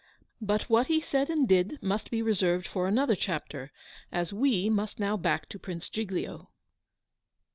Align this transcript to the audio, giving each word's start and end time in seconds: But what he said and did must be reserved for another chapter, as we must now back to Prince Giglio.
But 0.41 0.63
what 0.63 0.87
he 0.87 0.99
said 0.99 1.29
and 1.29 1.47
did 1.47 1.77
must 1.79 2.09
be 2.09 2.23
reserved 2.23 2.65
for 2.67 2.87
another 2.87 3.15
chapter, 3.15 3.71
as 4.11 4.33
we 4.33 4.67
must 4.67 4.99
now 4.99 5.15
back 5.15 5.47
to 5.49 5.59
Prince 5.59 5.89
Giglio. 5.89 6.49